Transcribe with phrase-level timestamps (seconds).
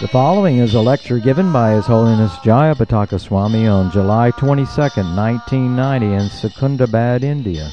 [0.00, 6.06] The following is a lecture given by His Holiness Jayapataka Swami on July 22, 1990
[6.06, 7.70] in Secunderabad, India.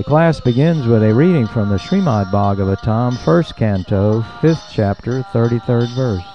[0.00, 5.94] The class begins with a reading from the Srimad Bhagavatam, 1st canto, 5th chapter, 33rd
[5.94, 6.29] verse.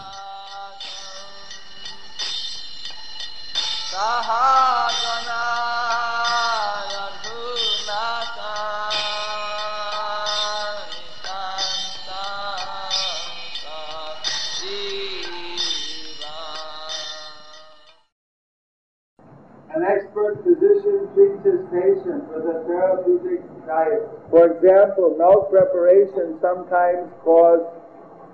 [24.31, 27.63] For example, milk preparation sometimes cause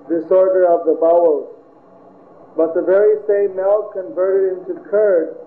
[0.10, 1.50] disorder of the bowels.
[2.58, 5.38] But the very same milk converted into curd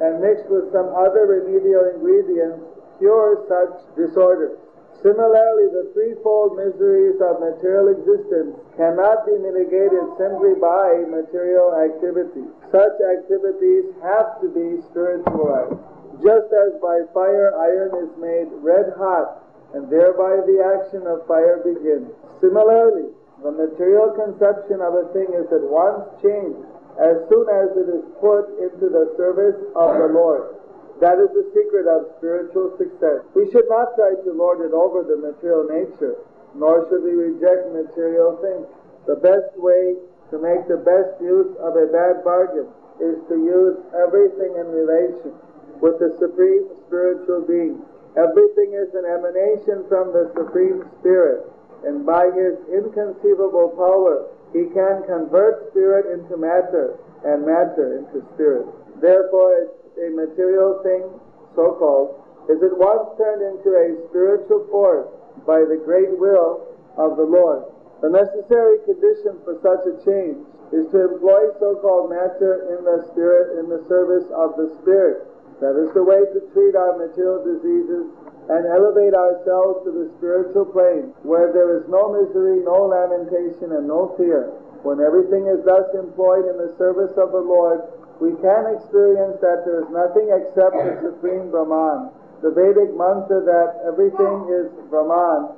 [0.00, 2.60] and mixed with some other remedial ingredients
[2.98, 4.58] cures such disorders.
[5.02, 12.46] Similarly, the threefold miseries of material existence cannot be mitigated simply by material activities.
[12.70, 15.74] Such activities have to be spiritualized.
[16.22, 19.41] Just as by fire iron is made red hot,
[19.74, 22.12] and thereby the action of fire begins.
[22.40, 26.62] Similarly, the material conception of a thing is at once changed
[27.00, 30.60] as soon as it is put into the service of the Lord.
[31.00, 33.26] That is the secret of spiritual success.
[33.34, 36.14] We should not try to lord it over the material nature,
[36.54, 38.68] nor should we reject material things.
[39.10, 39.98] The best way
[40.30, 42.70] to make the best use of a bad bargain
[43.02, 45.34] is to use everything in relation
[45.82, 47.82] with the Supreme Spiritual Being.
[48.16, 51.48] Everything is an emanation from the Supreme Spirit,
[51.84, 58.66] and by His inconceivable power, He can convert spirit into matter and matter into spirit.
[59.00, 61.08] Therefore, a material thing,
[61.56, 62.20] so called,
[62.50, 65.08] is at once turned into a spiritual force
[65.46, 67.64] by the great will of the Lord.
[68.02, 70.42] The necessary condition for such a change
[70.74, 75.31] is to employ so-called matter in the spirit in the service of the spirit.
[75.62, 78.10] That is the way to treat our material diseases
[78.50, 83.86] and elevate ourselves to the spiritual plane where there is no misery, no lamentation, and
[83.86, 84.50] no fear.
[84.82, 87.86] When everything is thus employed in the service of the Lord,
[88.18, 92.10] we can experience that there is nothing except the Supreme Brahman.
[92.42, 95.54] The Vedic mantra that everything is Brahman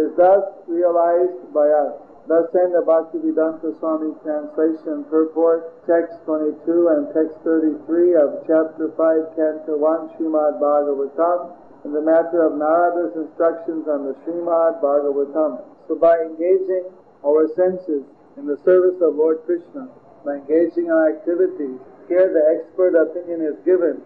[0.00, 2.03] is thus realized by us.
[2.26, 9.36] Thus in the Bhaktivedanta Swami translation purport, text 22 and text 33 of chapter 5,
[9.36, 11.52] canto 1, Srimad Bhagavatam,
[11.84, 15.60] in the matter of Narada's instructions on the Srimad Bhagavatam.
[15.86, 16.88] So by engaging
[17.20, 18.08] our senses
[18.38, 19.92] in the service of Lord Krishna,
[20.24, 21.76] by engaging our activities,
[22.08, 24.00] here the expert opinion is given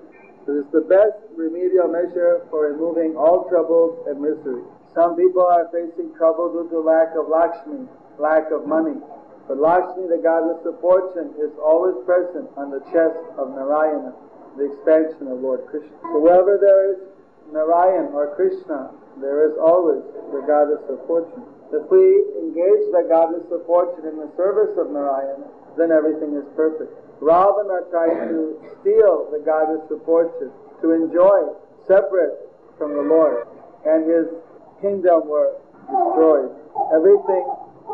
[0.46, 4.66] that it's the best remedial measure for removing all troubles and misery.
[4.94, 7.86] Some people are facing trouble due to lack of Lakshmi,
[8.18, 8.98] lack of money.
[9.46, 14.12] But Lakshmi, the goddess of fortune, is always present on the chest of Narayana,
[14.60, 15.96] the expansion of Lord Krishna.
[16.12, 16.98] So wherever there is
[17.52, 18.92] Narayan or Krishna,
[19.24, 20.04] there is always
[20.36, 21.42] the goddess of fortune.
[21.72, 25.48] If we engage the goddess of fortune in the service of Narayana,
[25.80, 26.92] then everything is perfect.
[27.20, 30.52] Ravana tried to steal the goddess of fortune,
[30.82, 32.36] to enjoy separate
[32.76, 33.48] from the Lord,
[33.86, 34.28] and his
[34.80, 35.56] kingdom were
[35.88, 36.52] destroyed.
[36.94, 37.42] Everything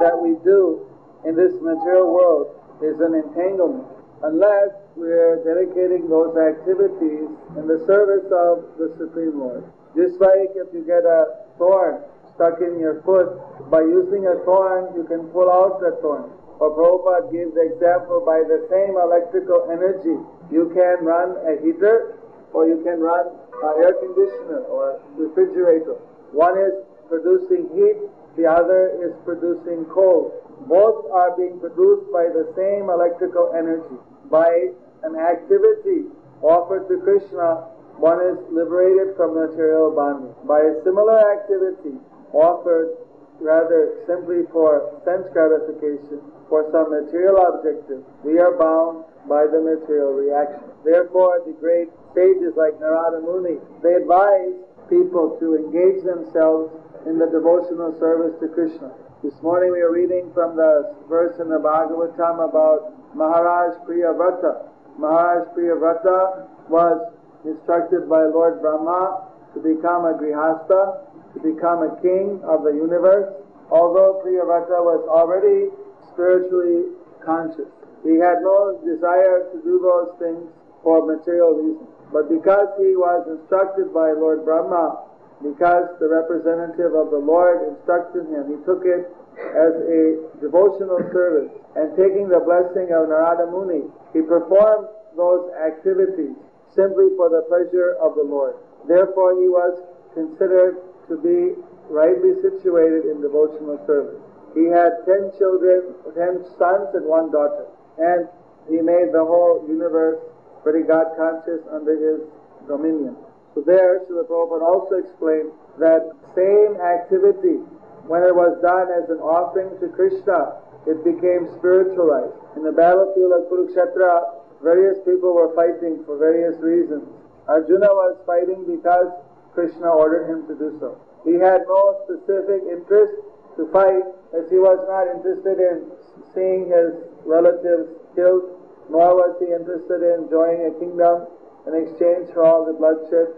[0.00, 0.86] that we do
[1.24, 3.86] in this material world is an entanglement,
[4.22, 9.64] unless we're dedicating those activities in the service of the Supreme Lord.
[9.96, 12.02] Just like if you get a thorn
[12.34, 13.30] stuck in your foot,
[13.70, 16.30] by using a thorn, you can pull out the thorn.
[16.58, 20.18] Or Prabhupada gives the example by the same electrical energy.
[20.50, 22.18] You can run a heater
[22.52, 25.98] or you can run an air conditioner or refrigerator.
[26.30, 26.74] One is
[27.08, 27.98] producing heat,
[28.36, 30.32] the other is producing cold.
[30.66, 33.98] Both are being produced by the same electrical energy.
[34.30, 34.72] By
[35.02, 36.08] an activity
[36.42, 37.70] offered to Krishna,
[38.00, 40.34] one is liberated from material bondage.
[40.44, 41.94] By a similar activity
[42.32, 42.96] offered
[43.40, 50.12] rather simply for sense gratification, for some material objective, we are bound by the material
[50.12, 50.62] reaction.
[50.84, 54.54] Therefore, the great sages like Narada Muni, they advise
[54.88, 56.70] people to engage themselves
[57.06, 58.90] in the devotional service to Krishna.
[59.22, 64.68] This morning we are reading from the verse in the Bhagavatam about Maharaj Priyavrata.
[64.98, 67.12] Maharaj Priyavrata was
[67.44, 71.04] instructed by Lord Brahma to become a grihasta
[71.34, 73.28] to become a king of the universe,
[73.70, 75.68] although Priyavrata was already
[76.12, 77.68] spiritually conscious.
[78.02, 80.46] He had no desire to do those things
[80.82, 81.88] for material reasons.
[82.12, 85.03] But because he was instructed by Lord Brahma,
[85.44, 90.02] because the representative of the Lord instructed him, he took it as a
[90.40, 91.52] devotional service.
[91.76, 93.84] And taking the blessing of Narada Muni,
[94.16, 96.32] he performed those activities
[96.72, 98.56] simply for the pleasure of the Lord.
[98.88, 99.84] Therefore, he was
[100.16, 100.80] considered
[101.12, 101.60] to be
[101.92, 104.18] rightly situated in devotional service.
[104.54, 107.66] He had ten children, ten sons and one daughter.
[107.98, 108.28] And
[108.70, 110.18] he made the whole universe
[110.62, 112.24] pretty God conscious under his
[112.66, 113.16] dominion.
[113.54, 117.62] So there, Srila Prabhupada also explained that same activity,
[118.10, 122.36] when it was done as an offering to Krishna, it became spiritualized.
[122.58, 127.06] In the battlefield of Kurukshetra, various people were fighting for various reasons.
[127.48, 129.08] Arjuna was fighting because
[129.54, 131.00] Krishna ordered him to do so.
[131.24, 133.16] He had no specific interest
[133.56, 134.04] to fight
[134.36, 135.88] as he was not interested in
[136.34, 136.92] seeing his
[137.24, 138.44] relatives killed,
[138.90, 141.24] nor was he interested in enjoying a kingdom
[141.64, 143.32] in exchange for all the bloodshed.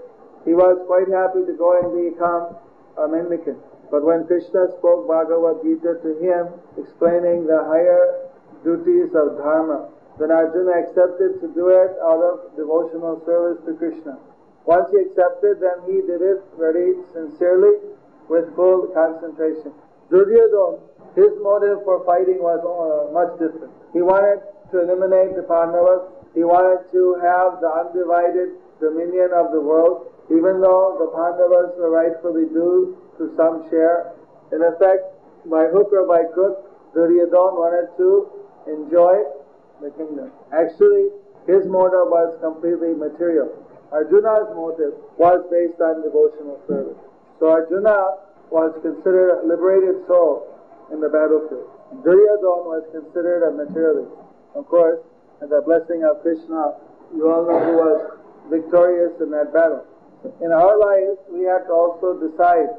[0.46, 2.54] He was quite happy to go and become
[2.96, 3.58] a mendicant.
[3.90, 8.31] But when Krishna spoke Bhagavad Gita to him, explaining the higher
[8.62, 14.16] duties of dharma, then Arjuna accepted to do it out of devotional service to Krishna.
[14.64, 17.78] Once he accepted, then he did it very sincerely
[18.28, 19.70] with full concentration.
[20.10, 20.78] Duryodhana,
[21.14, 23.72] his motive for fighting was uh, much different.
[23.92, 26.06] He wanted to eliminate the Pandavas.
[26.34, 31.90] He wanted to have the undivided dominion of the world, even though the Pandavas were
[31.90, 34.12] rightfully due to some share.
[34.52, 35.06] In effect,
[35.46, 38.31] by hook or by crook, Duryodhana wanted to
[38.67, 39.23] enjoy
[39.81, 40.32] the kingdom.
[40.50, 41.12] Actually,
[41.46, 43.52] his motive was completely material.
[43.93, 46.99] Arjuna's motive was based on devotional service.
[47.38, 50.43] So Arjuna was considered a liberated soul
[50.90, 51.70] in the battlefield.
[52.02, 54.11] Duryodhana was considered a materialist.
[54.55, 54.99] Of course,
[55.40, 56.75] and the blessing of Krishna,
[57.14, 58.19] you all know who was
[58.50, 59.84] victorious in that battle.
[60.43, 62.70] In our lives, we have to also decide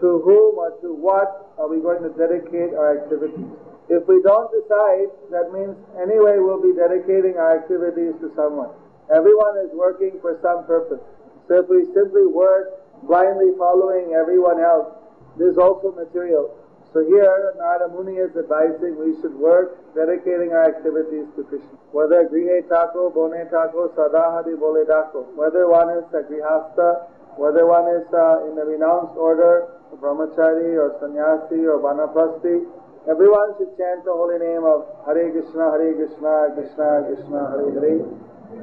[0.00, 3.46] to whom or to what are we going to dedicate our activities.
[3.88, 8.70] If we don't decide, that means anyway we'll be dedicating our activities to someone.
[9.08, 11.00] Everyone is working for some purpose.
[11.48, 14.92] So if we simply work blindly following everyone else,
[15.38, 16.52] this is also material.
[16.96, 21.76] So here, Narada Muni is advising we should work dedicating our activities to Krishna.
[21.92, 25.28] Whether grihe tako, bone tako, sadahadi bole tako.
[25.36, 27.04] Whether one is a grihastha,
[27.36, 29.68] whether one is uh, in the renounced order,
[30.00, 32.64] brahmachari or sannyasi or vanaprasti,
[33.04, 38.00] everyone should chant the holy name of Hare Krishna, Hare Krishna, Krishna Krishna, Hare Hare,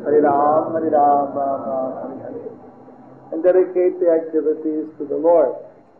[0.01, 1.91] Hare Ram, Hare Ram, Ram Ram,
[2.25, 2.49] Hare Hare.
[3.33, 5.53] And dedicate the activities to the Lord.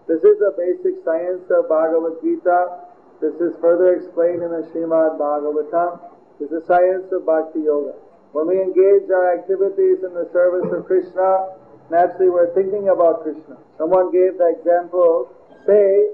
[0.08, 2.86] This is a basic science of Bhagavad Gita.
[3.22, 5.98] This is further explained in the Srimad Bhagavatam.
[6.38, 7.98] This is the science of Bhakti Yoga.
[8.32, 11.58] When we engage our activities in the service of Krishna,
[11.90, 13.58] naturally we're thinking about Krishna.
[13.80, 15.34] Someone gave the example,
[15.66, 16.14] say,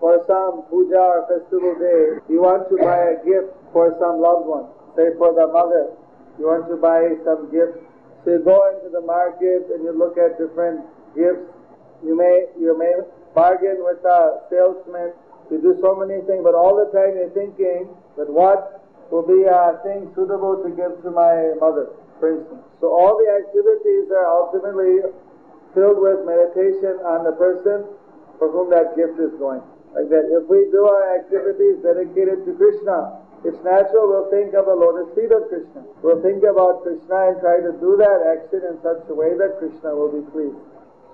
[0.00, 4.48] for some puja or festival day, you want to buy a gift for some loved
[4.48, 4.64] one,
[4.96, 5.92] say for the mother,
[6.40, 7.84] you want to buy some gift.
[8.24, 11.52] So you go into the market and you look at different gifts.
[12.04, 12.92] You may, you may
[13.36, 15.12] bargain with a salesman
[15.52, 18.80] to do so many things, but all the time you're thinking that what
[19.12, 22.64] will be a thing suitable to give to my mother, for instance.
[22.80, 25.04] So all the activities are ultimately
[25.76, 27.84] filled with meditation on the person
[28.40, 29.62] for whom that gift is going.
[29.94, 34.66] Like that, if we do our activities dedicated to Krishna, it's natural we'll think of
[34.66, 35.84] the lotus feet of Krishna.
[36.02, 39.60] We'll think about Krishna and try to do that action in such a way that
[39.62, 40.58] Krishna will be pleased.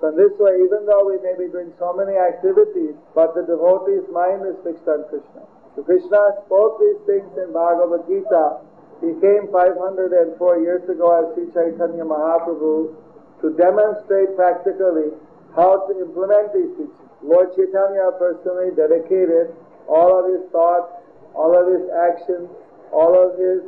[0.03, 3.47] So in this way, even though we may be doing so many activities, but the
[3.47, 5.47] devotee's mind is fixed on Krishna.
[5.79, 8.67] So Krishna spoke these things in Bhagavad Gita.
[8.99, 10.03] He came 504
[10.59, 12.91] years ago as Sri Chaitanya Mahaprabhu
[13.39, 15.15] to demonstrate practically
[15.55, 16.99] how to implement these teachings.
[17.23, 19.55] Lord Chaitanya personally dedicated
[19.87, 20.99] all of his thoughts,
[21.31, 22.51] all of his actions,
[22.91, 23.63] all of his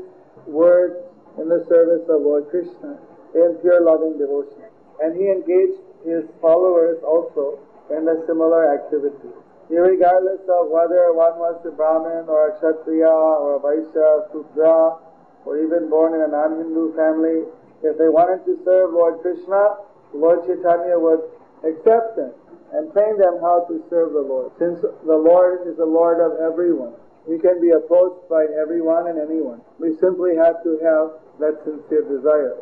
[0.51, 0.99] words
[1.39, 2.99] in the service of Lord Krishna
[3.39, 4.67] in pure loving devotion.
[4.99, 7.59] And he engaged his followers also
[7.89, 9.33] in a similar activity.
[9.69, 15.01] Regardless of whether one was a Brahmin or a Kshatriya or a Vaishya, Sudra,
[15.45, 17.49] or even born in a non-Hindu family,
[17.81, 19.81] if they wanted to serve Lord Krishna,
[20.13, 21.21] Lord Chaitanya would
[21.65, 22.33] accept them
[22.73, 24.53] and train them how to serve the Lord.
[24.61, 26.93] Since the Lord is the Lord of everyone,
[27.25, 29.61] He can be approached by everyone and anyone.
[29.81, 31.05] We simply have to have
[31.41, 32.57] that sincere desire.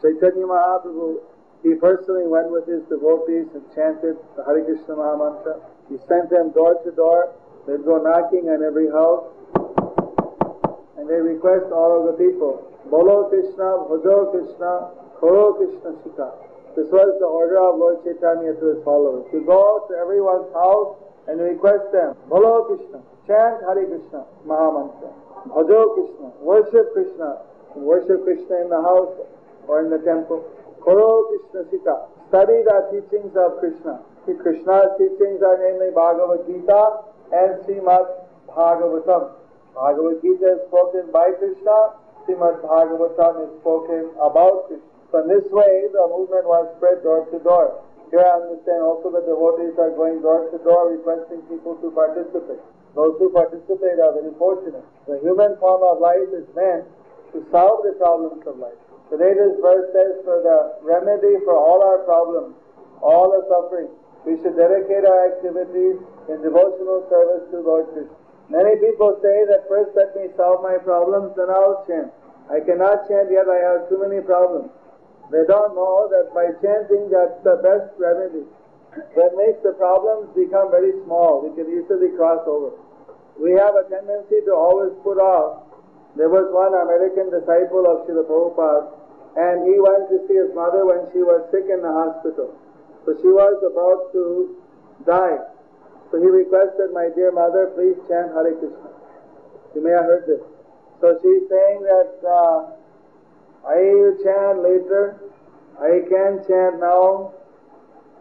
[0.00, 1.18] Chaitanya Mahaprabhu
[1.64, 5.64] He personally went with his devotees and chanted the Hare Krishna Mahamantra.
[5.88, 7.32] He sent them door to door.
[7.64, 9.24] They'd go knocking on every house.
[11.00, 12.60] And they request all of the people,
[12.92, 16.36] Bolo Krishna, Bhajo Krishna, Koro Krishna Shika.
[16.76, 19.24] This was the order of Lord Chaitanya to his followers.
[19.32, 21.00] To go to everyone's house
[21.32, 25.08] and request them, Bolo Krishna, chant Hare Krishna Mahamantra.
[25.48, 27.40] Bhajo Krishna, worship Krishna.
[27.72, 29.16] Worship Krishna in the house
[29.66, 30.44] or in the temple.
[30.84, 31.96] Koro Krishna Shika,
[32.28, 34.04] study the teachings of Krishna.
[34.28, 38.04] See, Krishna's teachings are namely Bhagavad Gita and Srimad
[38.52, 39.32] Bhagavatam.
[39.72, 41.96] Bhagavad Gita is spoken by Krishna,
[42.28, 44.84] Srimad Bhagavatam is spoken about Krishna.
[45.08, 47.80] So in this way, the movement was spread door to door.
[48.12, 52.60] Here I understand also the devotees are going door to door requesting people to participate.
[52.92, 54.84] Those who participate are very fortunate.
[55.08, 56.84] The human form of life is meant
[57.32, 58.76] to solve the problems of life.
[59.10, 62.56] Today this verse says for the remedy for all our problems,
[63.04, 63.92] all the suffering,
[64.24, 66.00] we should dedicate our activities
[66.32, 68.16] in devotional service to Lord Krishna.
[68.48, 72.12] Many people say that first let me solve my problems, then I'll chant.
[72.48, 74.68] I cannot chant yet, I have too many problems.
[75.32, 78.44] They don't know that by chanting that's the best remedy.
[79.16, 81.42] That makes the problems become very small.
[81.42, 82.76] We can easily cross over.
[83.40, 85.63] We have a tendency to always put off.
[86.16, 89.04] There was one American disciple of Srila Prabhupada
[89.36, 92.54] and he went to see his mother when she was sick in the hospital.
[93.04, 94.54] So she was about to
[95.02, 95.42] die.
[96.10, 98.94] So he requested, my dear mother, please chant Hare Krishna.
[99.74, 100.42] You may have heard this.
[101.02, 102.70] So she's saying that uh,
[103.66, 105.18] I will chant later.
[105.82, 107.34] I can't chant now.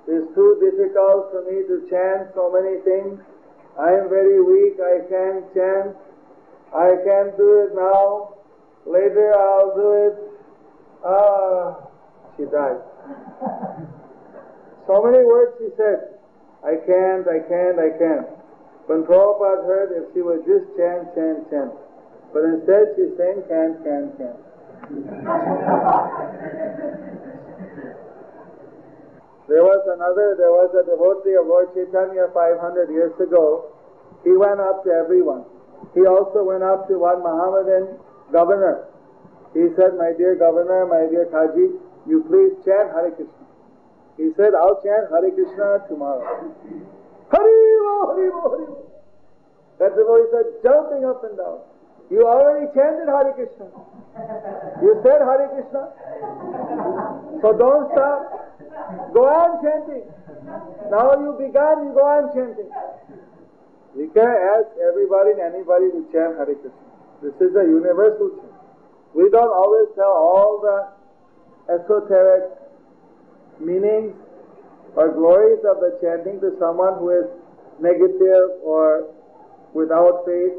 [0.09, 3.21] It's too difficult for me to chant so many things.
[3.77, 4.81] I am very weak.
[4.81, 5.95] I can't chant.
[6.73, 8.33] I can't do it now.
[8.85, 10.15] Later I'll do it.
[11.05, 11.85] Ah,
[12.35, 12.81] she died.
[14.87, 16.17] so many words she said.
[16.63, 18.27] I can't, I can't, I can't.
[18.87, 21.71] When Prabhupada heard, if she would just chant, chant, chant.
[22.33, 24.39] But instead she's saying can't, can't, can't.
[29.47, 33.71] there was another, there was a devotee of Lord Chaitanya 500 years ago.
[34.23, 35.45] He went up to everyone.
[35.93, 37.99] He also went up to one Mohammedan
[38.31, 38.89] governor.
[39.53, 41.77] He said, My dear governor, my dear Kaji,
[42.09, 43.45] you please chant Hare Krishna.
[44.17, 46.25] He said, I'll chant Hare Krishna tomorrow.
[47.29, 47.77] Hare
[48.17, 48.83] Hare Hare.
[49.79, 51.59] That devotee said, jumping up and down.
[52.09, 53.69] You already chanted Hare Krishna.
[54.81, 55.93] You said Hare Krishna.
[57.41, 58.53] So don't stop.
[59.13, 60.09] Go on chanting.
[60.89, 62.69] Now you began, you go on chanting.
[63.95, 66.73] We can ask everybody and anybody to chant Hare Krishna.
[67.21, 68.57] This is a universal chant.
[69.13, 70.89] We don't always tell all the
[71.69, 72.57] esoteric
[73.61, 74.17] meanings
[74.95, 77.29] or glories of the chanting to someone who is
[77.79, 79.13] negative or
[79.73, 80.53] without faith,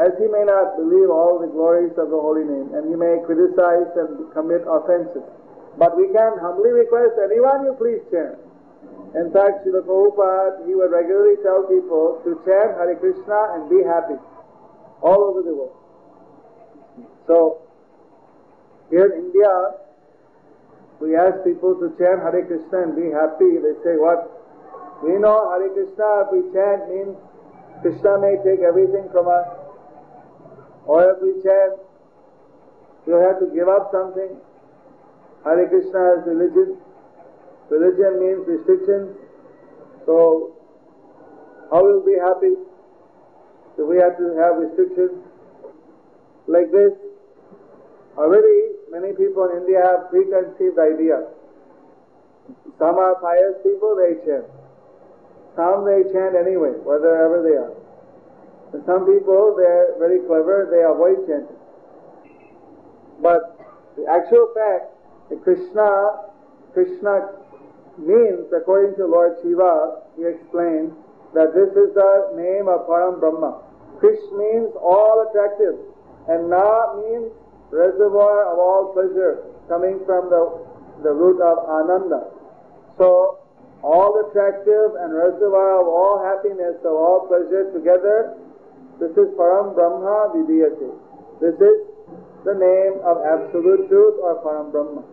[0.00, 3.20] as he may not believe all the glories of the holy name, and he may
[3.24, 5.24] criticize and commit offenses.
[5.76, 8.47] But we can humbly request anyone you please chant.
[9.14, 13.80] In fact, Srila Prabhupada, he would regularly tell people to chant Hare Krishna and be
[13.80, 14.20] happy
[15.00, 15.76] all over the world.
[17.26, 17.62] So,
[18.90, 19.48] here in India,
[21.00, 23.56] we ask people to chant Hare Krishna and be happy.
[23.56, 24.28] They say, what?
[25.00, 27.16] We know Hare Krishna, if we chant, means
[27.80, 29.48] Krishna may take everything from us.
[30.84, 31.80] Or if we chant,
[33.06, 34.36] we'll have to give up something.
[35.44, 36.76] Hare Krishna is religion.
[37.70, 39.16] Religion means restrictions.
[40.06, 40.56] So,
[41.70, 42.56] how will we be happy
[43.76, 45.20] if we have to have restrictions
[46.46, 46.96] like this?
[48.16, 51.28] Already, many people in India have preconceived ideas.
[52.78, 54.48] Some are pious people, they chant.
[55.54, 57.74] Some they chant anyway, wherever they are.
[58.72, 61.56] And some people, they're very clever, they avoid chanting.
[63.20, 63.60] But
[63.96, 64.94] the actual fact,
[65.44, 66.32] Krishna,
[66.72, 67.28] Krishna
[67.98, 70.92] means, according to Lord Shiva, he explained
[71.34, 73.60] that this is the name of Param Brahma.
[74.00, 75.74] Krish means all attractive,
[76.28, 77.32] and Na means
[77.70, 80.42] reservoir of all pleasure, coming from the,
[81.02, 82.30] the root of Ananda.
[82.96, 83.38] So,
[83.82, 88.34] all attractive and reservoir of all happiness, of all pleasure together,
[88.98, 90.90] this is Param Brahma Vidiyate.
[91.40, 91.86] This is
[92.44, 95.04] the name of Absolute Truth or Param Brahma.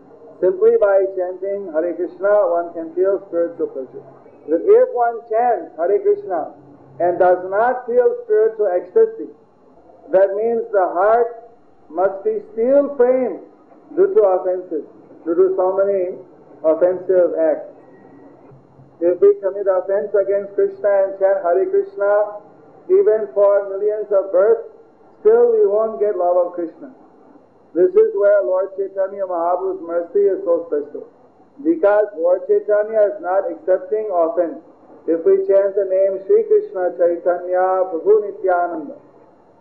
[0.42, 4.04] Simply by chanting Hare Krishna, one can feel spiritual pleasure.
[4.48, 6.52] But if one chants Hare Krishna
[7.00, 9.32] and does not feel spiritual ecstasy,
[10.12, 11.50] that means the heart
[11.90, 13.40] must be still framed
[13.96, 14.84] due to offenses,
[15.24, 16.20] due to so many
[16.64, 17.72] offensive acts.
[19.00, 22.44] If we commit offense against Krishna and chant Hare Krishna,
[22.92, 24.68] even for millions of births,
[25.22, 26.94] still we won't get love of Krishna.
[27.76, 31.12] This is where Lord Chaitanya Mahaprabhu's mercy is so special.
[31.60, 34.64] Because Lord Chaitanya is not accepting offense.
[35.12, 38.96] If we chant the name Sri Krishna Chaitanya Prabhu Nityananda,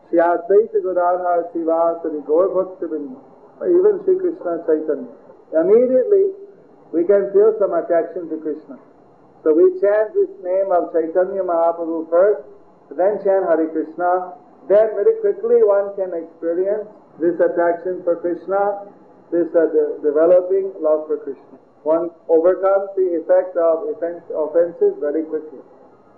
[0.07, 2.55] Shri Advaita Gadadhar Srivasari Gaur
[3.67, 5.11] even Sri Krishna Chaitanya,
[5.59, 6.39] immediately
[6.95, 8.79] we can feel some attraction to Krishna.
[9.43, 12.47] So we chant this name of Chaitanya Mahaprabhu first,
[12.95, 14.39] then chant Hare Krishna.
[14.71, 16.89] Then very quickly one can experience
[17.21, 18.91] this attraction for Krishna,
[19.31, 21.59] this uh, de- developing love for Krishna.
[21.85, 25.61] One overcomes the effect of offense, offenses very quickly.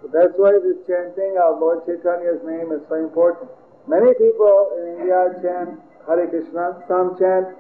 [0.01, 3.51] So that's why this chanting of Lord Chaitanya's name is so important.
[3.89, 6.83] Many people in India chant Hare Krishna.
[6.87, 7.51] Some chant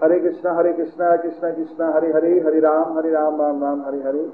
[0.00, 4.02] Hare Krishna, Hare Krishna, Krishna Krishna, Hare Hare, Hare Ram, Hare Ram, Ram Ram, Hare
[4.04, 4.28] Hare.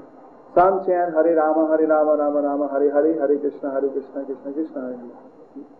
[0.55, 4.51] Some chant Hare Rama, Hare Rama, Rama Rama, Hare Hare, Hare Krishna, Hare Krishna, Krishna
[4.51, 5.32] Krishna, Hare Hare.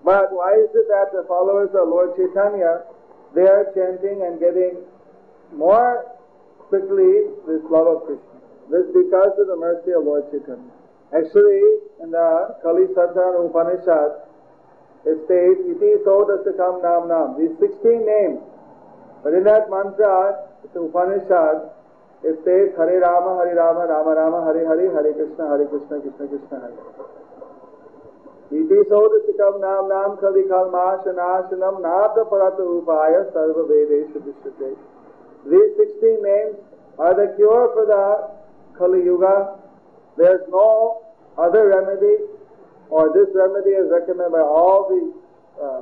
[0.03, 2.83] But why is it that the followers of Lord Chaitanya,
[3.33, 4.77] they are chanting and getting
[5.53, 6.05] more
[6.69, 8.37] quickly this love of Krishna?
[8.69, 10.71] This is because of the mercy of Lord Chaitanya.
[11.13, 11.61] Actually,
[12.01, 14.23] in the Kali Sadhana Upanishad,
[15.05, 17.27] it states, Iti Sodasakam Nam Nam.
[17.35, 18.39] These 16 names.
[19.21, 21.69] But in that mantra, it's Upanishad,
[22.23, 26.27] it says Hare Rama, Hare Rama, Rama Rama, Hare Hare, Hare Krishna, Hare Krishna, Krishna
[26.27, 27.32] Krishna, Hare Iti
[32.63, 34.77] Upaya Sarva Vedesha Vishrute.
[35.49, 36.55] These 16 names
[36.99, 39.57] are the cure for the Kali Yuga.
[40.17, 41.01] There's no
[41.37, 42.29] other remedy,
[42.89, 45.01] or this remedy is recommended by all the
[45.61, 45.81] uh,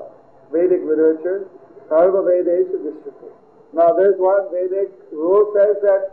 [0.51, 1.47] Vedic literature.
[1.89, 2.23] Sarva.
[3.73, 6.11] Now there's one Vedic rule says that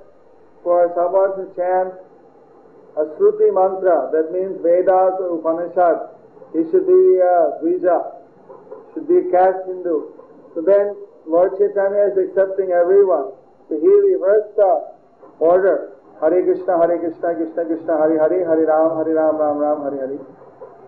[0.65, 1.95] for someone to chant
[2.97, 6.17] a Shruti mantra, that means Vedas or Upanishad,
[6.52, 7.99] he should be uh, Dvija,
[8.95, 10.12] should be caste Hindu.
[10.55, 10.96] So then
[11.27, 13.33] Lord Chaitanya is accepting everyone.
[13.68, 14.96] So he reversed the
[15.38, 15.92] order.
[16.20, 20.09] Hare Krishna, Hare Krishna, Krishna Krishna, Hare Hare, Hare Ram, Hare Ram, Ram Ram, Hare
[20.09, 20.18] Hare.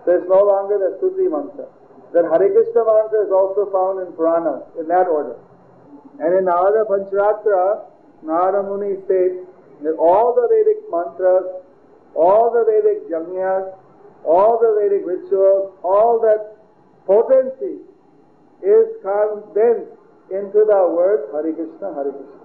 [0.04, 1.68] So it's no longer the Shruti mantra.
[2.16, 5.36] That Hare Krishna mantra is also found in Purana, in that order.
[6.18, 7.84] And in Narada Pancharatra,
[8.22, 9.46] Narada Muni states
[9.82, 11.46] that all the Vedic mantras,
[12.16, 13.72] all the Vedic yajnas,
[14.24, 16.56] all the Vedic rituals, all that
[17.06, 17.80] potency
[18.62, 19.96] is condensed
[20.30, 22.40] into the words Hare Krishna, Hare Krishna.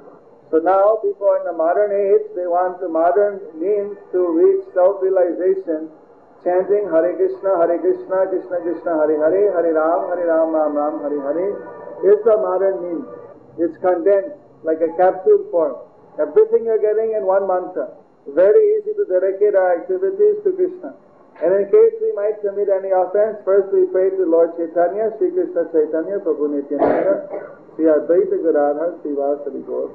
[0.50, 5.90] So now people in the modern age, they want the modern means to reach self-realization,
[6.46, 10.94] chanting Hare Krishna, Hare Krishna, Krishna Krishna, Hare Hare, Hare Ram, Hare Ram, Ram Ram,
[11.04, 11.52] Hare Hare,
[12.08, 13.08] is the modern means.
[13.58, 15.76] It's condensed like a capsule form.
[16.20, 17.92] Everything you're getting in one mantra.
[18.34, 20.96] Very easy to dedicate our activities to Krishna.
[21.36, 25.32] And in case we might commit any offense, first we pray to Lord Chaitanya, Sri
[25.36, 27.28] Krishna Chaitanya, Prabhu Nityananda,
[27.76, 29.92] Sri Advaita Gadadhar, Sri Vasari Gaur.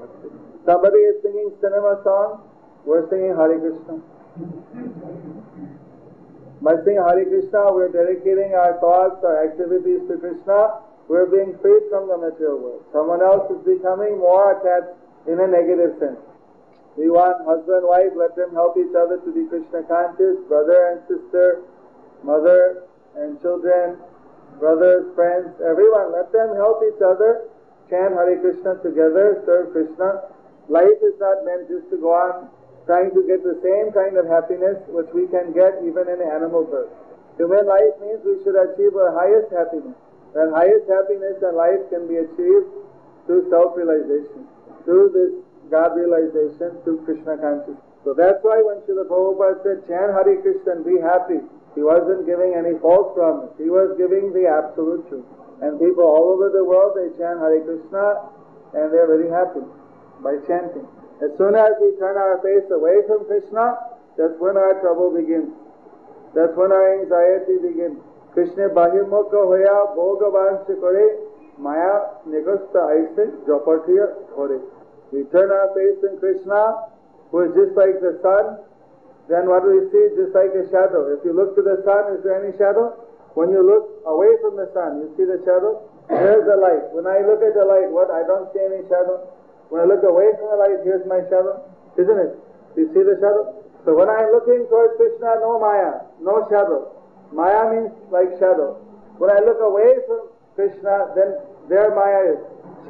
[0.68, 2.44] Somebody is singing cinema song,
[2.84, 4.04] we're singing Hare Krishna.
[6.60, 10.84] By singing Hare Krishna, we're dedicating our thoughts, our activities to Krishna.
[11.08, 12.84] We're being freed from the material world.
[12.92, 14.94] Someone else is becoming more attached
[15.26, 16.20] in a negative sense.
[16.96, 21.00] We want husband, wife, let them help each other to be Krishna conscious, brother and
[21.06, 21.62] sister,
[22.22, 22.84] mother
[23.16, 23.96] and children,
[24.58, 27.48] brothers, friends, everyone, let them help each other,
[27.88, 30.30] chant Hare Krishna together, serve Krishna.
[30.68, 32.50] Life is not meant just to go on
[32.86, 36.66] trying to get the same kind of happiness which we can get even in animal
[36.66, 36.90] birth.
[37.38, 39.94] Human life means we should achieve our highest happiness.
[40.34, 42.70] That highest happiness in life can be achieved
[43.26, 44.46] through self-realization,
[44.84, 45.32] through this
[45.70, 47.78] God realization, through Krishna consciousness.
[48.04, 51.40] So that's why when Srila Prabhupada said, chant Hare Krishna and be happy,
[51.76, 53.52] he wasn't giving any false promise.
[53.60, 55.28] He was giving the absolute truth.
[55.60, 58.24] And people all over the world, they chant Hare Krishna
[58.72, 59.62] and they're very happy
[60.24, 60.86] by chanting.
[61.20, 63.76] As soon as we turn our face away from Krishna,
[64.16, 65.52] that's when our trouble begins.
[66.34, 68.00] That's when our anxiety begins.
[68.32, 71.20] Krishna bahimukha hoya bhogavancha kore
[71.58, 74.60] maya nigasta aise jopatiya thore.
[75.12, 76.90] We turn our face in Krishna,
[77.30, 78.62] who is just like the sun,
[79.30, 80.10] then what do we see?
[80.18, 81.06] Just like a shadow.
[81.14, 82.98] If you look to the sun, is there any shadow?
[83.38, 85.86] When you look away from the sun, you see the shadow?
[86.10, 86.90] There's the light.
[86.90, 88.10] When I look at the light, what?
[88.10, 89.22] I don't see any shadow.
[89.70, 91.62] When I look away from the light, here's my shadow.
[91.94, 92.34] Isn't it?
[92.74, 93.54] You see the shadow?
[93.86, 96.90] So when I'm looking towards Krishna, no Maya, no shadow.
[97.30, 98.82] Maya means like shadow.
[99.22, 100.26] When I look away from
[100.58, 101.38] Krishna, then
[101.70, 102.40] there Maya is.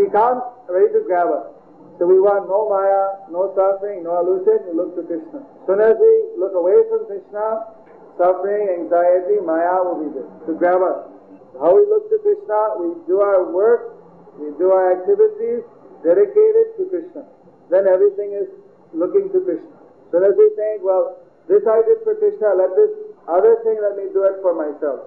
[0.00, 0.40] She comes
[0.72, 1.60] ready to grab us.
[2.00, 5.44] So we want no Maya, no suffering, no illusion, we look to Krishna.
[5.68, 7.76] Soon as we look away from Krishna,
[8.16, 11.12] suffering, anxiety, Maya will be there to grab us.
[11.60, 14.00] How we look to Krishna, we do our work,
[14.40, 15.60] we do our activities
[16.00, 17.28] dedicated to Krishna.
[17.68, 18.48] Then everything is
[18.96, 19.68] looking to Krishna.
[20.08, 21.20] Soon as we think, well,
[21.52, 22.96] this I did for Krishna, let this
[23.28, 25.04] other thing, let me do it for myself.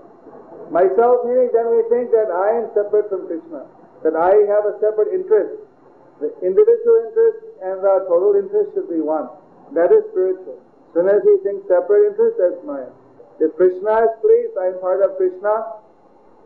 [0.69, 3.65] Myself meaning then we think that I am separate from Krishna,
[4.05, 5.62] that I have a separate interest.
[6.21, 9.29] The individual interest and the total interest should be one.
[9.73, 10.61] That is spiritual.
[10.93, 12.91] Soon as we think separate interest, that's Maya.
[13.41, 15.81] If Krishna is pleased, I am part of Krishna,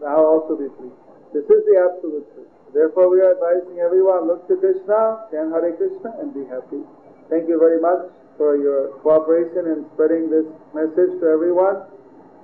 [0.08, 0.96] I'll also be pleased.
[1.36, 2.48] This is the absolute truth.
[2.74, 6.80] Therefore, we are advising everyone look to Krishna, chant Hare Krishna, and be happy.
[7.30, 8.08] Thank you very much
[8.40, 11.84] for your cooperation in spreading this message to everyone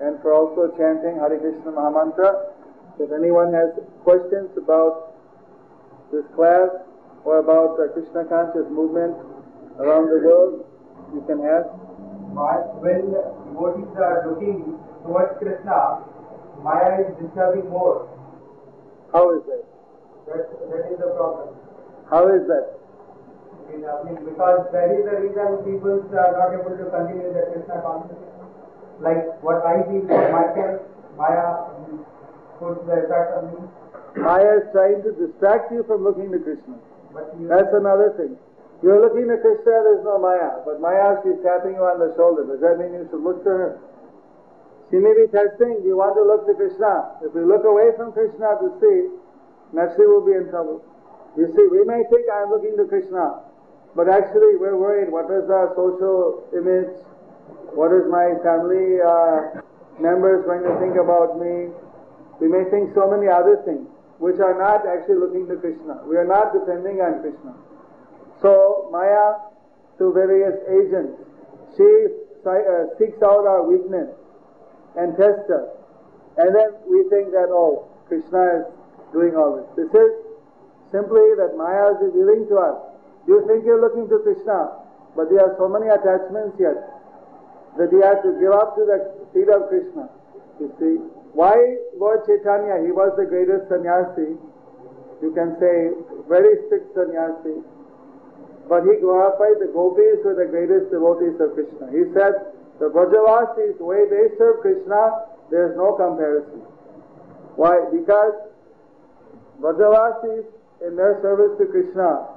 [0.01, 2.51] and for also chanting Hare Krishna Mahamantra.
[2.99, 3.71] If anyone has
[4.03, 5.15] questions about
[6.11, 6.69] this class
[7.23, 9.15] or about the Krishna conscious movement
[9.79, 10.65] around the world,
[11.15, 11.71] you can ask.
[12.35, 16.03] But when devotees are looking towards Krishna,
[16.63, 18.09] Maya is disturbing more.
[19.11, 19.63] How is that?
[20.27, 21.55] That, that is the problem.
[22.09, 22.79] How is that?
[23.53, 27.31] I mean, I mean, because that is the reason people are not able to continue
[27.31, 28.33] the Krishna consciousness.
[28.99, 30.81] Like what I feel for myself,
[31.17, 32.05] Maya um,
[32.59, 33.59] puts the effect on me.
[34.17, 36.77] Maya is trying to distract you from looking to Krishna.
[37.13, 38.37] That's another thing.
[38.81, 40.59] You're looking at Krishna, there's no Maya.
[40.67, 42.43] But Maya, she's tapping you on the shoulder.
[42.43, 43.71] Does that mean you should look to her?
[44.91, 47.17] She may be testing, do you want to look to Krishna?
[47.23, 49.09] If we look away from Krishna to see,
[49.73, 50.83] naturally we'll be in trouble.
[51.33, 53.41] You see, we may think I'm looking to Krishna,
[53.95, 56.93] but actually we're worried, what is our social image?
[57.73, 59.65] What is my family uh,
[59.97, 61.73] members going to think about me?
[62.37, 63.89] We may think so many other things,
[64.23, 65.99] which are not actually looking to Krishna.
[66.07, 67.51] We are not depending on Krishna.
[68.39, 69.51] So, Maya,
[69.99, 71.19] through various agents,
[71.75, 71.89] she
[72.47, 74.07] uh, seeks out our weakness
[74.95, 75.67] and tests us.
[76.39, 78.65] And then we think that, oh, Krishna is
[79.11, 79.67] doing all this.
[79.75, 80.11] This is
[80.95, 82.79] simply that Maya is revealing to us.
[83.27, 84.87] You think you're looking to Krishna,
[85.19, 86.79] but there are so many attachments yet
[87.75, 89.03] that you have to give up to the
[89.35, 90.07] feet of Krishna.
[90.63, 90.95] You see,
[91.33, 91.57] why
[91.97, 94.37] Lord Chaitanya, he was the greatest sannyasi,
[95.21, 95.89] you can say
[96.29, 97.61] very strict sannyasi,
[98.69, 101.89] but he glorified the gopis were the greatest devotees of Krishna.
[101.91, 106.61] He said, the Brajavasis, the way they serve Krishna, there is no comparison.
[107.55, 107.85] Why?
[107.91, 108.33] Because
[109.61, 110.45] Brajavasis,
[110.85, 112.29] in their service to Krishna,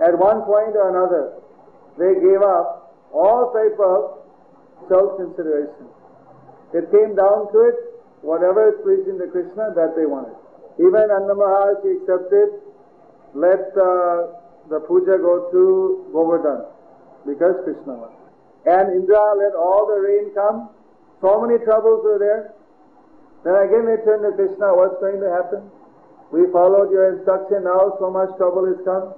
[0.00, 1.34] at one point or another,
[1.98, 4.22] they gave up all type of
[4.88, 5.86] self-consideration.
[6.72, 7.76] It came down to it,
[8.20, 10.36] whatever is pleasing to Krishna, that they wanted.
[10.78, 12.60] Even Annamahal, she accepted,
[13.34, 14.36] let uh,
[14.68, 16.64] the puja go to Govardhan,
[17.26, 18.18] because Krishna wanted.
[18.68, 20.68] And Indra let all the rain come.
[21.20, 22.52] So many troubles were there.
[23.44, 25.64] Then again they turned to Krishna, what's going to happen?
[26.30, 29.16] We followed your instruction now, so much trouble has come.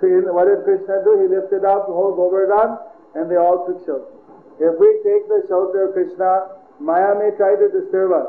[0.00, 1.20] So what did Krishna do?
[1.20, 2.80] He lifted up the whole Govardhan
[3.16, 4.12] and they all took shelter.
[4.60, 8.28] If we take the shelter of Krishna, Maya may try to disturb us.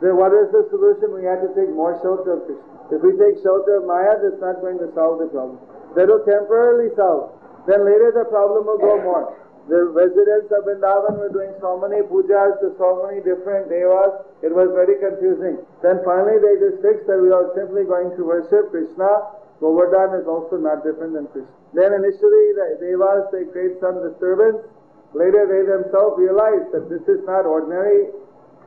[0.00, 1.10] Then what is the solution?
[1.10, 2.94] We have to take more shelter of Krishna.
[2.94, 5.58] If we take shelter of Maya, that's not going to solve the problem.
[5.96, 7.34] That will temporarily solve.
[7.66, 9.34] Then later the problem will go more.
[9.68, 14.48] The residents of Vrindavan were doing so many pujas to so many different devas, it
[14.48, 15.60] was very confusing.
[15.84, 19.28] Then finally they just fixed that we are simply going to worship Krishna.
[19.60, 21.52] Govardhan is also not different than Krishna.
[21.76, 24.64] Then initially the devas, they create some disturbance.
[25.14, 28.12] Later they themselves realized that this is not ordinary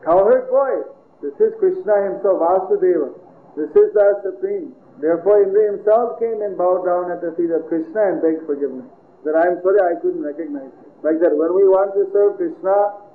[0.01, 0.89] cowherd boy.
[1.21, 3.13] This is Krishna himself, Vasudeva.
[3.53, 4.73] This is the Supreme.
[4.97, 8.89] Therefore Indra himself came and bowed down at the feet of Krishna and begged forgiveness.
[9.25, 10.89] That I am sorry I couldn't recognize you.
[11.05, 13.05] Like that, when we want to serve Krishna,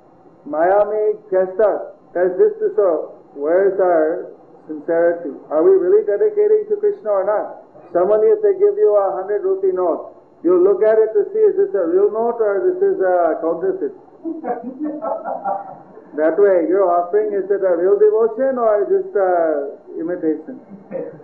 [0.47, 4.31] Maya may test us, test this to show where is our
[4.67, 5.35] sincerity.
[5.51, 7.63] Are we really dedicating to Krishna or not?
[7.91, 11.39] Someone if they give you a hundred rupee note, you look at it to see
[11.39, 13.93] is this a real note or this is a counterfeit.
[16.17, 20.59] that way, your offering is it a real devotion or just a imitation?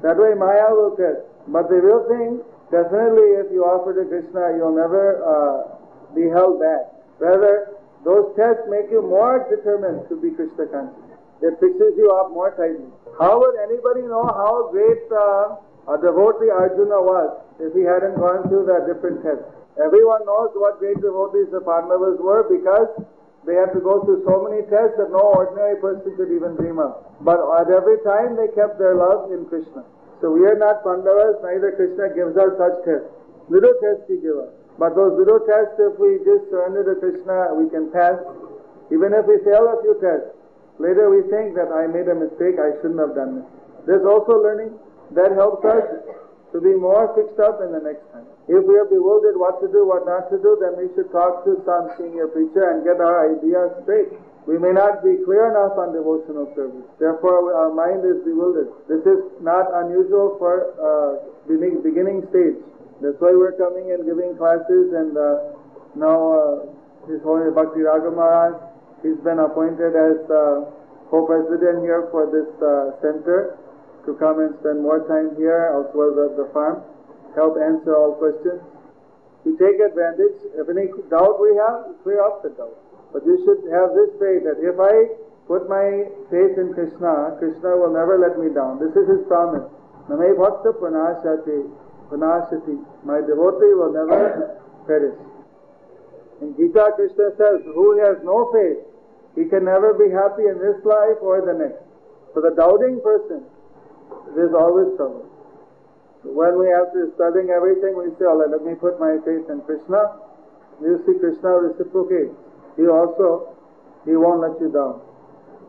[0.02, 1.22] That way, Maya will test.
[1.48, 5.22] But the real thing, definitely, if you offer to Krishna, you'll never.
[5.22, 5.84] Uh,
[6.16, 6.94] be held back.
[7.20, 7.74] Rather,
[8.06, 11.10] those tests make you more determined to be Krishna conscious.
[11.42, 12.88] It fixes you up more tightly.
[13.20, 18.48] How would anybody know how great uh, a devotee Arjuna was if he hadn't gone
[18.48, 19.44] through the different tests?
[19.82, 22.88] Everyone knows what great devotees the Pandavas were because
[23.44, 26.80] they had to go through so many tests that no ordinary person could even dream
[26.80, 27.04] of.
[27.20, 29.84] But at every time they kept their love in Krishna.
[30.24, 33.12] So we are not Pandavas, neither Krishna gives us such tests.
[33.52, 34.54] Little tests he gives us.
[34.80, 38.16] But those little tests, if we just surrender to Krishna, we can pass.
[38.88, 40.32] Even if we fail a few tests,
[40.80, 43.48] later we think that I made a mistake, I shouldn't have done this.
[43.86, 44.72] There's also learning
[45.12, 45.84] that helps us
[46.54, 48.30] to be more fixed up in the next time.
[48.46, 51.42] If we are bewildered what to do, what not to do, then we should talk
[51.50, 54.14] to some senior preacher and get our ideas straight.
[54.46, 56.86] We may not be clear enough on devotional service.
[57.00, 58.70] Therefore, our mind is bewildered.
[58.86, 62.60] This is not unusual for uh, beginning, stage.
[63.02, 65.58] That's why we're coming and giving classes and uh,
[65.96, 68.60] now uh, His Holy Bhakti Raghu Maharaj,
[69.02, 70.68] he's been appointed as uh,
[71.10, 73.58] co-president here for this uh, center
[74.06, 76.84] to come and spend more time here as well as the farm,
[77.36, 78.60] help answer all questions.
[79.44, 80.40] You take advantage.
[80.56, 82.76] If any doubt we have, clear up the doubt.
[83.12, 85.12] But you should have this faith that if I
[85.48, 88.80] put my faith in Krishna, Krishna will never let me down.
[88.80, 89.68] This is his promise.
[90.08, 91.68] Name bhakta pranashati,
[92.12, 92.76] pranashati.
[93.04, 95.16] My devotee will never perish.
[96.42, 98.84] In Gita, Krishna says, who has no faith,
[99.36, 101.84] he can never be happy in this life or the next.
[102.34, 103.46] For the doubting person,
[104.32, 105.28] there's always trouble.
[106.24, 110.16] When we after studying everything, we say, oh, let me put my faith in Krishna.
[110.80, 112.32] You see Krishna reciprocates.
[112.80, 113.54] He also,
[114.06, 115.04] he won't let you down.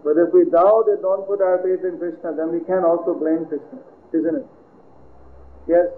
[0.04, 3.14] But if we doubt and don't put our faith in Krishna, then we can also
[3.14, 4.46] blame Krishna, isn't it?
[5.66, 5.90] Yes?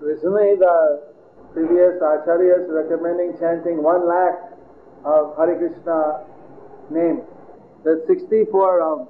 [0.00, 1.02] Recently, the
[1.52, 4.38] previous acharyas recommending chanting one lakh
[5.04, 6.24] of Hare Krishna
[6.90, 7.26] names.
[7.84, 9.08] That's 64 rounds.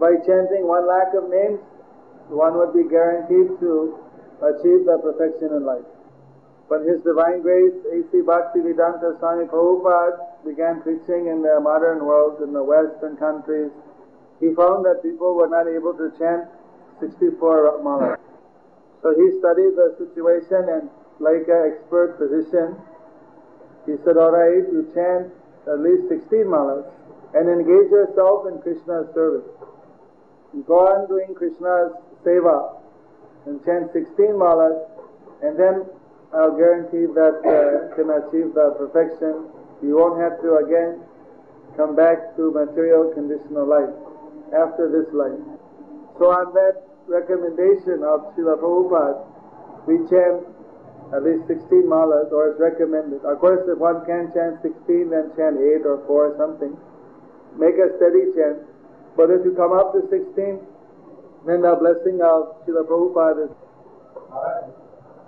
[0.00, 1.60] By chanting one lakh of names,
[2.28, 3.94] one would be guaranteed to
[4.42, 5.86] achieve the perfection in life.
[6.66, 8.26] When His Divine Grace, A.C.
[8.26, 13.70] Bhaktivedanta Swami Prabhupada began preaching in the modern world, in the Western countries,
[14.40, 16.50] he found that people were not able to chant
[16.98, 18.18] 64 malas.
[19.02, 22.74] So he studied the situation and like an expert physician,
[23.86, 25.30] he said, alright, you chant
[25.70, 26.84] at least 16 malas
[27.34, 29.48] and engage yourself in Krishna's service.
[30.66, 31.92] Go on doing Krishna's
[32.24, 32.80] seva
[33.46, 34.76] and chant 16 malas
[35.42, 35.84] and then
[36.34, 39.48] I'll guarantee that uh, can achieve the perfection.
[39.82, 41.00] You won't have to again
[41.76, 43.92] come back to material conditional life
[44.56, 45.38] after this life.
[46.18, 49.22] So on that recommendation of Srila Prabhupada,
[49.86, 50.42] we chant
[51.14, 53.22] at least 16 malas or it's recommended.
[53.22, 56.74] Of course, if one can chant 16, then chant 8 or 4 or something.
[57.56, 58.64] Make a steady chant.
[59.16, 60.60] But if you come up to 16,
[61.48, 63.52] then the blessing of Srila Prabhupada is
[64.28, 64.68] Alright.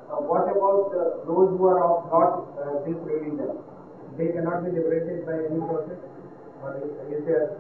[0.09, 3.57] Uh, what about uh, those who are of not uh, this religion?
[4.17, 6.01] They cannot be liberated by any process?
[6.61, 7.57] Or is, there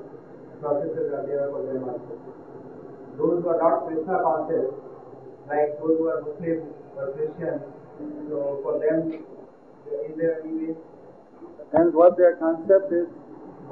[0.61, 2.12] processes are there for them also?
[3.16, 4.68] Those who are not Krishna conscious,
[5.48, 7.62] like those who are Muslims or Christians,
[8.28, 10.76] so for them, is there any way?
[11.72, 13.07] and what their concept is.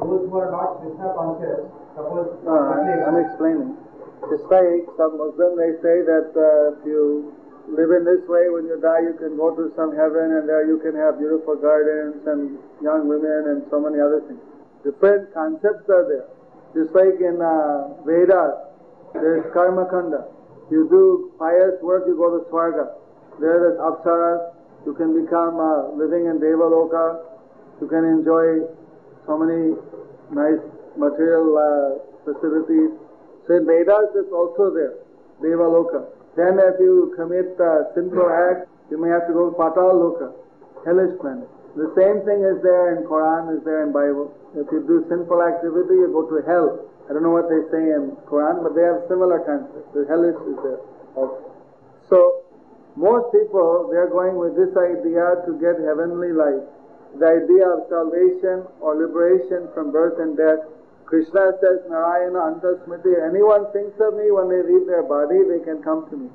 [0.00, 1.60] Those who are not Krishna conscious,
[1.96, 3.76] suppose No, I- I'm explaining.
[4.30, 7.32] It's like some Muslim, they say that uh, if you
[7.68, 10.66] live in this way, when you die, you can go to some heaven and there
[10.66, 14.40] you can have beautiful gardens and young women and so many other things.
[14.84, 16.26] Different concepts are there.
[16.74, 18.54] Just like in uh, Vedas,
[19.14, 20.28] there's karma kanda.
[20.70, 22.92] You do pious work, you go to Swarga.
[23.40, 24.52] There's apsaras.
[24.84, 27.22] You can become uh, living in Devaloka.
[27.80, 28.66] You can enjoy
[29.26, 29.74] so many
[30.30, 30.62] nice
[30.96, 32.94] material uh, facilities.
[33.46, 34.98] So in Vedas, it's also there,
[35.42, 36.06] Devaloka.
[36.34, 40.34] Then if you commit uh, sinful acts, you may have to go to Patal Loka,
[40.84, 41.48] hellish planet.
[41.76, 44.32] The same thing is there in Quran, is there in Bible.
[44.56, 46.88] If you do sinful activity, you go to hell.
[47.08, 49.86] I don't know what they say in Quran, but they have similar concepts.
[49.94, 50.80] The hellish is there
[51.14, 51.52] also.
[52.08, 52.46] So
[52.96, 56.64] most people, they are going with this idea to get heavenly life.
[57.16, 60.60] The idea of salvation or liberation from birth and death.
[61.06, 65.80] Krishna says, Narayana Antasmriti, anyone thinks of me when they leave their body, they can
[65.80, 66.28] come to me.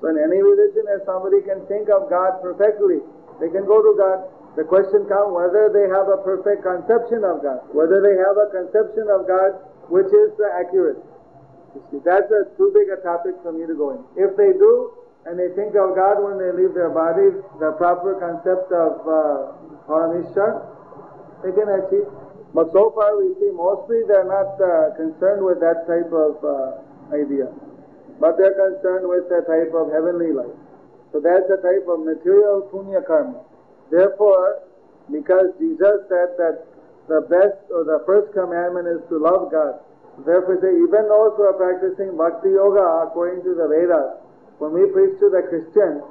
[0.00, 3.02] So in any religion, if somebody can think of God perfectly,
[3.40, 4.30] they can go to God.
[4.54, 8.46] The question comes whether they have a perfect conception of God, whether they have a
[8.54, 9.58] conception of God
[9.90, 11.02] which is accurate.
[11.74, 14.00] You see, that's a too big a topic for me to go in.
[14.14, 14.92] If they do,
[15.26, 19.57] and they think of God when they leave their bodies, the proper concept of uh,
[19.88, 20.68] Parameshwar,
[21.42, 22.06] they can achieve.
[22.54, 27.16] But so far we see mostly they're not uh, concerned with that type of uh,
[27.16, 27.48] idea.
[28.20, 30.54] But they're concerned with the type of heavenly life.
[31.12, 33.40] So that's a type of material punya karma.
[33.90, 34.60] Therefore,
[35.10, 36.68] because Jesus said that
[37.08, 39.80] the best or the first commandment is to love God,
[40.26, 44.18] Therefore, say, even those who are practicing Bhakti Yoga according to the Vedas,
[44.58, 46.02] when we preach to the Christians,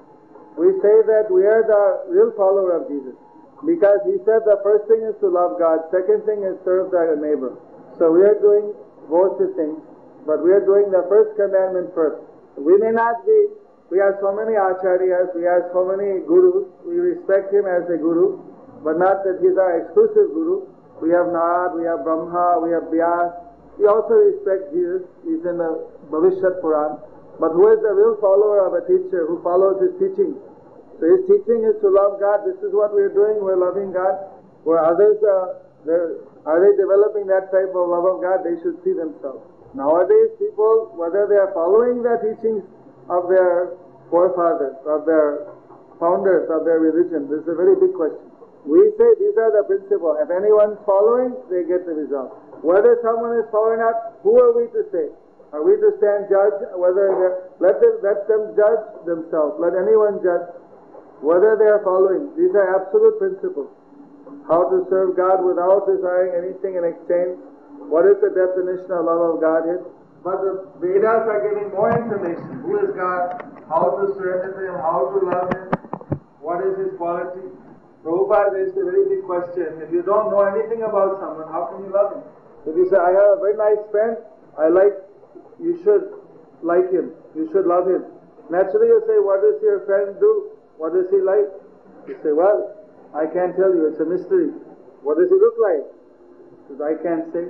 [0.55, 3.19] we say that we are the real follower of Jesus.
[3.65, 7.17] Because he said the first thing is to love God, second thing is serve thy
[7.17, 7.57] neighbor.
[7.97, 8.73] So we are doing
[9.09, 9.81] both the things,
[10.29, 12.21] but we are doing the first commandment first.
[12.53, 13.49] We may not be,
[13.89, 17.97] we have so many acharyas, we have so many gurus, we respect him as a
[17.97, 18.37] guru,
[18.85, 20.69] but not that he's our exclusive guru.
[21.01, 23.33] We have Narad, we have Brahma, we have Vyas.
[23.77, 26.97] We also respect Jesus, he's in the Bhavishat Puran.
[27.39, 30.37] But who is the real follower of a teacher who follows his teachings?
[30.99, 32.41] So his teaching is to love God.
[32.45, 33.37] This is what we're doing.
[33.41, 34.17] We're loving God.
[34.65, 35.47] Where others uh, are,
[35.85, 38.41] they're- they developing that type of love of God?
[38.43, 39.45] They should see themselves.
[39.77, 42.63] Nowadays, people, whether they are following the teachings
[43.09, 43.77] of their
[44.09, 45.47] forefathers, of their
[45.99, 48.31] founders of their religion, this is a very big question.
[48.65, 50.17] We say these are the principles.
[50.19, 52.35] If anyone's following, they get the result.
[52.65, 55.07] Whether someone is following up, who are we to say?
[55.53, 56.59] Are we to stand judge?
[56.75, 59.55] Whether let them let them judge themselves.
[59.61, 60.43] Let anyone judge
[61.21, 62.33] whether they are following.
[62.37, 63.69] These are absolute principles.
[64.47, 67.35] How to serve God without desiring anything in exchange.
[67.91, 69.83] What is the definition of love of Godhead?
[70.23, 72.63] But the Vedas are giving more information.
[72.63, 73.43] Who is God?
[73.69, 74.75] How to surrender to Him?
[74.79, 75.67] How to love Him?
[76.39, 77.43] What is His quality?
[78.07, 79.83] Prabhupada raised a very big question.
[79.83, 82.23] If you don't know anything about someone, how can you love him?
[82.63, 84.15] If you say, I have a very nice friend,
[84.55, 84.95] I like,
[85.59, 86.15] you should
[86.63, 87.11] like him.
[87.35, 88.07] You should love him.
[88.49, 90.55] Naturally you say, what does your friend do?
[90.77, 91.49] What does he like?
[92.07, 92.73] You say, well,
[93.13, 93.89] I can't tell you.
[93.89, 94.53] It's a mystery.
[95.01, 95.85] What does he look like?
[96.69, 97.49] Says, I can't say.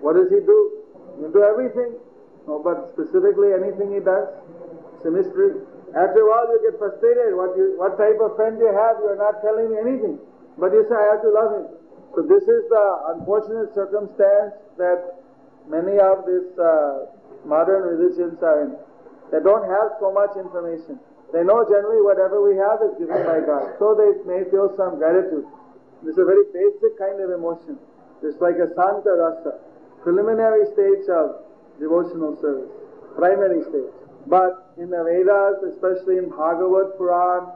[0.00, 0.58] What does he do?
[1.20, 1.96] You do everything.
[2.46, 4.28] No, but specifically anything he does,
[4.96, 5.56] it's a mystery.
[5.96, 7.32] After a while you get frustrated.
[7.38, 10.18] What you, what type of friend you have, you are not telling me anything.
[10.58, 11.66] But you say, I have to love him.
[12.14, 15.22] So this is the unfortunate circumstance that
[15.66, 17.10] many of these uh,
[17.46, 18.70] modern religions are in.
[19.32, 20.98] They don't have so much information.
[21.32, 23.74] They know generally whatever we have is given by God.
[23.78, 25.46] So they may feel some gratitude.
[26.02, 27.78] This is a very basic kind of emotion.
[28.22, 29.58] It's like a Santa Rasa,
[30.02, 31.44] preliminary stage of
[31.80, 32.70] devotional service,
[33.16, 33.92] primary stage.
[34.26, 37.48] But in the Vedas, especially in Bhagavad Puran,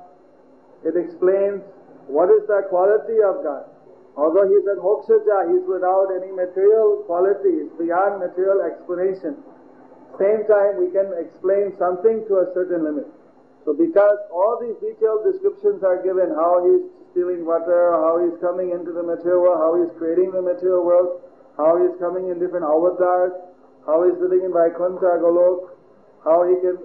[0.85, 1.63] it explains
[2.07, 3.65] what is the quality of God.
[4.17, 9.39] Although he is an adhokshaja, he is without any material qualities, beyond material explanation.
[10.19, 13.07] Same time, we can explain something to a certain limit.
[13.69, 18.33] So because all these detailed descriptions are given, how he is stealing water, how he
[18.33, 21.21] is coming into the material world, how he is creating the material world,
[21.61, 23.37] how he is coming in different avatars,
[23.85, 25.77] how he is living in Vaikuntha, Golok,
[26.25, 26.81] how he can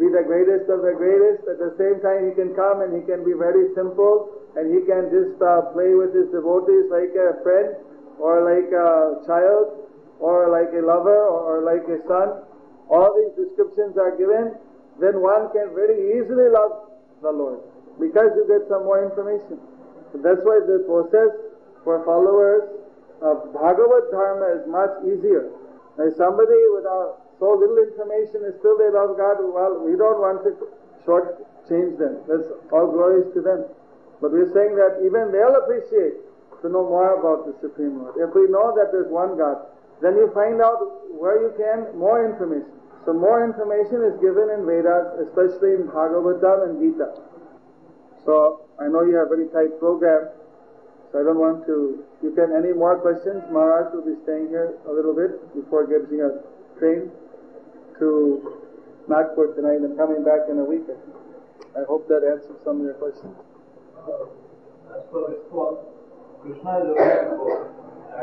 [0.00, 1.44] be the greatest of the greatest.
[1.52, 4.80] At the same time, he can come and he can be very simple and he
[4.88, 7.76] can just uh, play with his devotees like a friend
[8.16, 9.84] or like a child
[10.16, 12.40] or like a lover or like a son.
[12.88, 14.56] All these descriptions are given,
[15.00, 17.60] then one can very easily love the Lord
[18.00, 19.60] because you get some more information.
[20.20, 21.32] That's why the process
[21.84, 22.68] for followers
[23.22, 25.48] of Bhagavad Dharma is much easier.
[25.98, 30.44] If somebody without so little information is still they love God, well, we don't want
[30.44, 30.52] to
[31.04, 32.20] short change them.
[32.28, 33.64] That's all glories to them.
[34.20, 36.20] But we're saying that even they'll appreciate
[36.62, 38.14] to know more about the Supreme Lord.
[38.18, 39.66] If we know that there's one God,
[40.00, 40.78] then you find out
[41.10, 42.81] where you can more information.
[43.04, 47.18] So more information is given in Vedas, especially in Bhagavatam and Gita.
[48.24, 50.30] So I know you have a very tight program,
[51.10, 52.04] so I don't want to.
[52.22, 53.42] You can any more questions?
[53.50, 56.38] Maharaj will be staying here a little bit before getting a
[56.78, 57.10] train
[57.98, 58.54] to
[59.08, 60.86] Nagpur tonight and coming back in a week.
[61.74, 63.34] I hope that answers some of your questions.
[64.94, 65.82] As per response,
[66.42, 66.94] Krishna is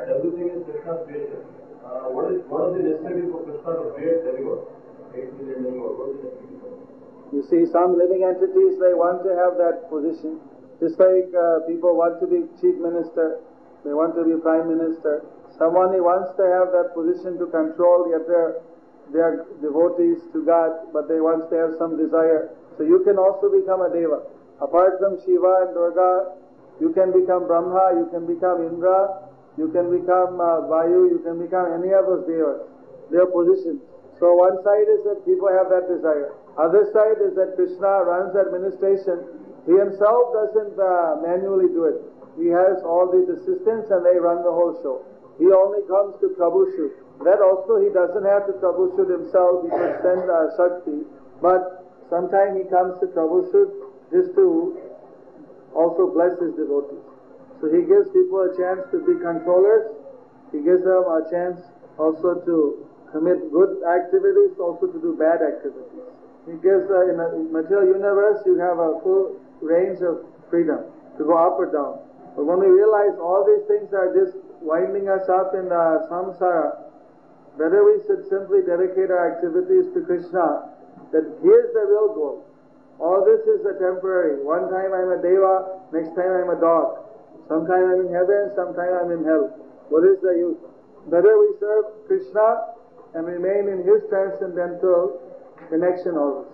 [0.08, 1.59] everything is Krishna's creation.
[1.86, 4.68] Uh, what is what is the necessity for Krishna to create demigod?
[5.16, 5.94] Eight million demigod.
[5.98, 6.90] What is the necessity for?
[7.30, 10.42] You see, some living entities, they want to have that position.
[10.82, 13.44] Just like uh, people want to be chief minister,
[13.86, 15.28] they want to be prime minister.
[15.60, 18.64] Someone he wants to have that position to control, yet they're,
[19.12, 22.56] they're devotees to God, but they want to have some desire.
[22.80, 24.24] So you can also become a deva.
[24.64, 26.40] Apart from Shiva and Durga,
[26.80, 29.29] you can become Brahma, you can become Indra,
[29.60, 32.64] you can become uh, Vayu, you can become any of those devas.
[33.12, 33.84] Their position.
[34.24, 36.32] So one side is that people have that desire.
[36.56, 39.20] Other side is that Krishna runs administration.
[39.68, 42.00] He himself doesn't uh, manually do it.
[42.40, 45.04] He has all these assistants and they run the whole show.
[45.40, 46.96] He only comes to troubleshoot.
[47.28, 49.68] That also he doesn't have to troubleshoot himself.
[49.68, 51.04] He could send uh, Shakti.
[51.44, 53.72] But sometimes he comes to troubleshoot
[54.12, 54.80] just to
[55.76, 57.09] also bless his devotees.
[57.60, 59.92] So he gives people a chance to be controllers.
[60.52, 61.60] He gives them a chance
[62.00, 66.08] also to commit good activities, also to do bad activities.
[66.48, 70.88] He gives, uh, in a material universe, you have a full range of freedom
[71.18, 72.00] to go up or down.
[72.36, 76.88] But when we realize all these things are just winding us up in the samsara,
[77.58, 80.72] better we should simply dedicate our activities to Krishna,
[81.12, 82.46] that He is the real goal.
[83.00, 84.44] All this is a temporary.
[84.44, 87.09] One time I'm a deva, next time I'm a dog.
[87.50, 89.50] Sometime I'm in heaven, sometimes I'm in hell.
[89.90, 90.62] What is the use?
[91.10, 92.78] Better we serve Krishna
[93.18, 95.18] and remain in His transcendental
[95.68, 96.46] connection always.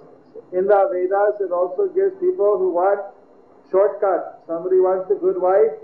[0.55, 3.03] In the Vedas, it also gives people who want
[3.69, 4.39] shortcut.
[4.47, 5.75] Somebody wants a good wife,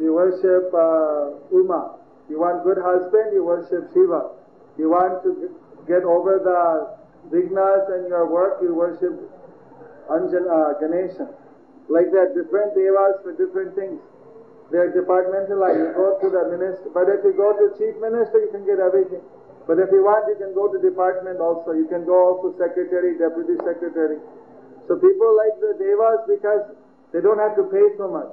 [0.00, 2.00] you worship uh, Uma.
[2.28, 4.32] You want good husband, you worship Shiva.
[4.78, 5.54] You want to
[5.86, 6.98] get over the
[7.28, 9.12] vighnas in your work, you worship
[10.08, 11.28] Anjan, uh, Ganesha.
[11.90, 13.98] Like that, different devas for different things.
[14.70, 15.82] They are departmentalized.
[15.82, 18.78] You go to the minister, but if you go to chief minister, you can get
[18.78, 19.18] everything.
[19.66, 21.74] But if you want, you can go to department also.
[21.74, 24.22] You can go also secretary, deputy secretary.
[24.86, 26.62] So people like the devas because
[27.10, 28.30] they don't have to pay so much.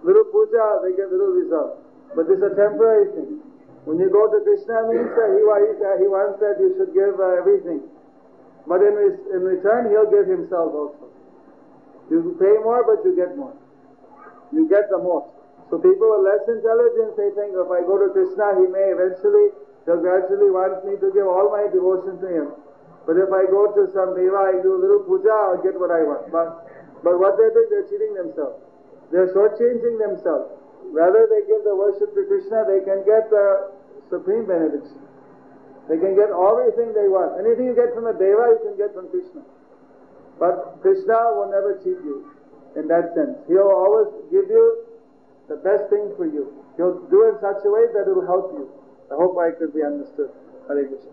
[0.00, 1.84] Little puja, they get little result.
[2.16, 3.44] But this is a temporary thing.
[3.84, 5.44] When you go to Krishna means that he,
[6.00, 7.84] he wants that you should give uh, everything.
[8.64, 8.96] But in,
[9.30, 11.06] in return, he'll give himself also.
[12.10, 13.54] You pay more, but you get more.
[14.52, 15.36] You get the most.
[15.70, 19.50] So people with less intelligence, they think if I go to Krishna, he may eventually,
[19.82, 22.48] he'll gradually want me to give all my devotion to him.
[23.02, 25.90] But if I go to some deva, I do a little puja, I'll get what
[25.90, 26.30] I want.
[26.30, 26.70] But,
[27.02, 28.62] but what they're doing, they're cheating themselves.
[29.10, 30.54] They're shortchanging themselves.
[30.94, 33.74] Rather they give the worship to Krishna, they can get the
[34.10, 35.02] supreme benediction.
[35.90, 37.38] They can get everything they want.
[37.42, 39.42] Anything you get from a deva, you can get from Krishna.
[40.38, 42.30] But Krishna will never cheat you
[42.76, 43.38] in that sense.
[43.48, 44.84] He'll always give you
[45.48, 46.52] the best thing for you.
[46.76, 48.68] He'll do it in such a way that it will help you.
[49.10, 50.30] I hope I could be understood.
[50.68, 51.10] Hare Krishna.